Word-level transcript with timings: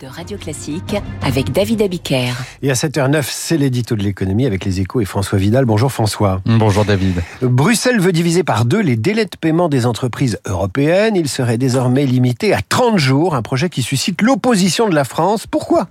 de 0.00 0.06
Radio 0.06 0.38
Classique 0.38 0.96
avec 1.20 1.52
David 1.52 1.82
Abiker. 1.82 2.32
Et 2.62 2.70
à 2.70 2.72
7h09, 2.72 3.26
c'est 3.28 3.58
l'édito 3.58 3.94
de 3.96 4.02
l'économie 4.02 4.46
avec 4.46 4.64
les 4.64 4.80
échos 4.80 5.02
et 5.02 5.04
François 5.04 5.38
Vidal. 5.38 5.66
Bonjour 5.66 5.92
François. 5.92 6.40
Bonjour 6.46 6.86
David. 6.86 7.22
Bruxelles 7.42 8.00
veut 8.00 8.12
diviser 8.12 8.44
par 8.44 8.64
deux 8.64 8.80
les 8.80 8.96
délais 8.96 9.26
de 9.26 9.36
paiement 9.38 9.68
des 9.68 9.84
entreprises 9.84 10.40
européennes. 10.46 11.16
Il 11.16 11.28
serait 11.28 11.58
désormais 11.58 12.06
limité 12.06 12.54
à 12.54 12.60
30 12.66 12.96
jours, 12.96 13.34
un 13.34 13.42
projet 13.42 13.68
qui 13.68 13.82
suscite 13.82 14.22
l'opposition 14.22 14.88
de 14.88 14.94
la 14.94 15.04
France. 15.04 15.46
Pourquoi? 15.46 15.86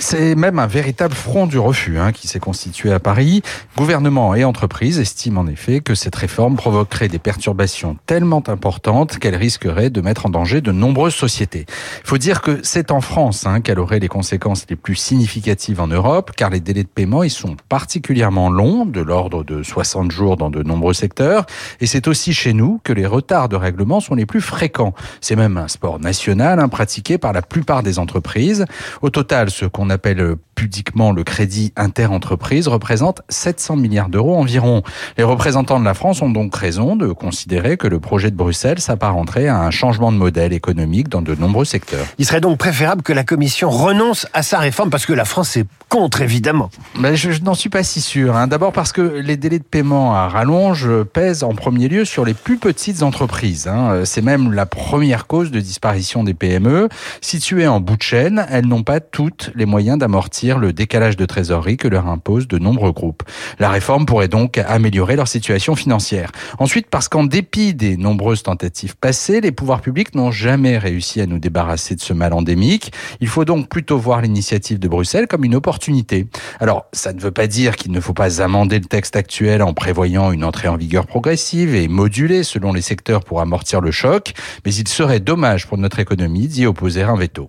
C'est 0.00 0.34
même 0.34 0.58
un 0.58 0.66
véritable 0.66 1.14
front 1.14 1.46
du 1.46 1.58
refus 1.58 1.98
hein, 1.98 2.12
qui 2.12 2.28
s'est 2.28 2.40
constitué 2.40 2.92
à 2.92 3.00
Paris. 3.00 3.42
Gouvernement 3.76 4.34
et 4.34 4.44
entreprises 4.44 4.98
estiment 4.98 5.42
en 5.42 5.46
effet 5.46 5.80
que 5.80 5.94
cette 5.94 6.14
réforme 6.16 6.56
provoquerait 6.56 7.08
des 7.08 7.18
perturbations 7.18 7.96
tellement 8.06 8.42
importantes 8.48 9.18
qu'elle 9.18 9.36
risquerait 9.36 9.90
de 9.90 10.00
mettre 10.00 10.26
en 10.26 10.30
danger 10.30 10.60
de 10.60 10.72
nombreuses 10.72 11.14
sociétés. 11.14 11.66
Il 12.04 12.08
faut 12.08 12.18
dire 12.18 12.42
que 12.42 12.60
c'est 12.62 12.90
en 12.90 13.00
France 13.00 13.46
hein, 13.46 13.60
qu'elle 13.60 13.78
aurait 13.78 13.98
les 13.98 14.08
conséquences 14.08 14.66
les 14.68 14.76
plus 14.76 14.96
significatives 14.96 15.80
en 15.80 15.86
Europe, 15.86 16.32
car 16.36 16.50
les 16.50 16.60
délais 16.60 16.82
de 16.82 16.88
paiement 16.88 17.22
ils 17.22 17.30
sont 17.30 17.56
particulièrement 17.68 18.50
longs, 18.50 18.86
de 18.86 19.00
l'ordre 19.00 19.44
de 19.44 19.62
60 19.62 20.10
jours 20.10 20.36
dans 20.36 20.50
de 20.50 20.62
nombreux 20.62 20.94
secteurs, 20.94 21.46
et 21.80 21.86
c'est 21.86 22.08
aussi 22.08 22.32
chez 22.32 22.52
nous 22.52 22.80
que 22.84 22.92
les 22.92 23.06
retards 23.06 23.48
de 23.48 23.56
règlement 23.56 24.00
sont 24.00 24.14
les 24.14 24.26
plus 24.26 24.40
fréquents. 24.40 24.94
C'est 25.20 25.36
même 25.36 25.56
un 25.56 25.68
sport 25.68 26.00
national 26.00 26.60
hein, 26.60 26.68
pratiqué 26.68 27.18
par 27.18 27.32
la 27.32 27.42
plupart 27.42 27.82
des 27.82 27.98
entreprises. 27.98 28.64
Au 29.02 29.10
total, 29.10 29.50
ce 29.54 29.66
qu'on 29.66 29.88
appelle 29.90 30.20
euh, 30.20 30.36
pudiquement 30.54 31.12
le 31.12 31.24
crédit 31.24 31.72
inter-entreprise 31.76 32.68
représente 32.68 33.22
700 33.28 33.76
milliards 33.76 34.08
d'euros 34.08 34.36
environ. 34.36 34.82
Les 35.18 35.24
représentants 35.24 35.80
de 35.80 35.84
la 35.84 35.94
France 35.94 36.22
ont 36.22 36.30
donc 36.30 36.54
raison 36.54 36.96
de 36.96 37.12
considérer 37.12 37.76
que 37.76 37.86
le 37.86 38.00
projet 38.00 38.30
de 38.30 38.36
Bruxelles 38.36 38.80
s'apparenterait 38.80 39.48
à 39.48 39.60
un 39.60 39.70
changement 39.70 40.12
de 40.12 40.16
modèle 40.16 40.52
économique 40.52 41.08
dans 41.08 41.22
de 41.22 41.34
nombreux 41.34 41.64
secteurs. 41.64 42.06
Il 42.18 42.26
serait 42.26 42.40
donc 42.40 42.58
préférable 42.58 43.02
que 43.02 43.12
la 43.12 43.24
Commission 43.24 43.70
renonce 43.70 44.26
à 44.32 44.42
sa 44.42 44.58
réforme 44.58 44.90
parce 44.90 45.06
que 45.06 45.12
la 45.12 45.24
France 45.24 45.56
est 45.56 45.66
contre, 45.88 46.22
évidemment. 46.22 46.70
Mais 46.98 47.16
je, 47.16 47.42
n'en 47.42 47.54
suis 47.54 47.68
pas 47.68 47.82
si 47.82 48.00
sûr. 48.00 48.36
Hein. 48.36 48.46
D'abord 48.46 48.72
parce 48.72 48.92
que 48.92 49.00
les 49.00 49.36
délais 49.36 49.58
de 49.58 49.64
paiement 49.64 50.14
à 50.14 50.28
rallonge 50.28 50.88
pèsent 51.12 51.44
en 51.44 51.54
premier 51.54 51.88
lieu 51.88 52.04
sur 52.04 52.24
les 52.24 52.34
plus 52.34 52.58
petites 52.58 53.02
entreprises. 53.02 53.68
Hein. 53.68 54.02
C'est 54.04 54.22
même 54.22 54.52
la 54.52 54.66
première 54.66 55.26
cause 55.26 55.50
de 55.50 55.60
disparition 55.60 56.24
des 56.24 56.34
PME. 56.34 56.88
Situées 57.20 57.66
en 57.66 57.80
bout 57.80 57.96
de 57.96 58.02
chaîne, 58.02 58.46
elles 58.50 58.66
n'ont 58.66 58.82
pas 58.82 59.00
toutes 59.00 59.50
les 59.54 59.66
moyens 59.66 59.98
d'amortir 59.98 60.43
le 60.52 60.72
décalage 60.72 61.16
de 61.16 61.24
trésorerie 61.24 61.76
que 61.76 61.88
leur 61.88 62.06
imposent 62.06 62.48
de 62.48 62.58
nombreux 62.58 62.92
groupes. 62.92 63.22
La 63.58 63.70
réforme 63.70 64.06
pourrait 64.06 64.28
donc 64.28 64.58
améliorer 64.58 65.16
leur 65.16 65.28
situation 65.28 65.74
financière. 65.74 66.30
Ensuite, 66.58 66.88
parce 66.90 67.08
qu'en 67.08 67.24
dépit 67.24 67.74
des 67.74 67.96
nombreuses 67.96 68.42
tentatives 68.42 68.96
passées, 68.96 69.40
les 69.40 69.52
pouvoirs 69.52 69.80
publics 69.80 70.14
n'ont 70.14 70.30
jamais 70.30 70.78
réussi 70.78 71.20
à 71.20 71.26
nous 71.26 71.38
débarrasser 71.38 71.94
de 71.94 72.00
ce 72.00 72.12
mal 72.12 72.32
endémique. 72.32 72.92
Il 73.20 73.28
faut 73.28 73.44
donc 73.44 73.68
plutôt 73.68 73.98
voir 73.98 74.20
l'initiative 74.20 74.78
de 74.78 74.88
Bruxelles 74.88 75.26
comme 75.26 75.44
une 75.44 75.54
opportunité. 75.54 76.26
Alors, 76.60 76.86
ça 76.92 77.12
ne 77.12 77.20
veut 77.20 77.30
pas 77.30 77.46
dire 77.46 77.76
qu'il 77.76 77.92
ne 77.92 78.00
faut 78.00 78.14
pas 78.14 78.42
amender 78.42 78.78
le 78.78 78.84
texte 78.84 79.16
actuel 79.16 79.62
en 79.62 79.72
prévoyant 79.72 80.32
une 80.32 80.44
entrée 80.44 80.68
en 80.68 80.76
vigueur 80.76 81.06
progressive 81.06 81.74
et 81.74 81.88
modulée 81.88 82.42
selon 82.42 82.72
les 82.72 82.82
secteurs 82.82 83.24
pour 83.24 83.40
amortir 83.40 83.80
le 83.80 83.90
choc, 83.90 84.34
mais 84.64 84.74
il 84.74 84.88
serait 84.88 85.20
dommage 85.20 85.66
pour 85.66 85.78
notre 85.78 85.98
économie 85.98 86.48
d'y 86.48 86.66
opposer 86.66 87.02
un 87.02 87.16
veto. 87.16 87.48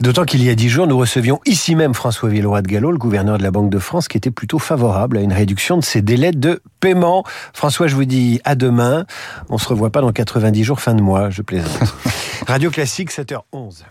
D'autant 0.00 0.24
qu'il 0.24 0.42
y 0.44 0.50
a 0.50 0.54
dix 0.54 0.68
jours, 0.68 0.86
nous 0.86 0.98
recevions 0.98 1.40
ici 1.46 1.74
même 1.74 1.94
François 1.94 2.28
Villeroy 2.28 2.62
de 2.62 2.68
Gallo, 2.68 2.90
le 2.90 2.98
gouverneur 2.98 3.38
de 3.38 3.42
la 3.42 3.50
Banque 3.50 3.70
de 3.70 3.78
France, 3.78 4.08
qui 4.08 4.16
était 4.16 4.30
plutôt 4.30 4.58
favorable 4.58 5.16
à 5.16 5.20
une 5.20 5.32
réduction 5.32 5.78
de 5.78 5.84
ces 5.84 6.02
délais 6.02 6.32
de 6.32 6.62
paiement. 6.80 7.24
François, 7.54 7.86
je 7.86 7.94
vous 7.94 8.04
dis 8.04 8.40
à 8.44 8.54
demain. 8.54 9.06
On 9.48 9.58
se 9.58 9.68
revoit 9.68 9.90
pas 9.90 10.02
dans 10.02 10.12
90 10.12 10.64
jours 10.64 10.80
fin 10.80 10.94
de 10.94 11.02
mois, 11.02 11.30
je 11.30 11.42
plaisante. 11.42 11.94
Radio 12.46 12.70
Classique, 12.70 13.10
7h11. 13.10 13.84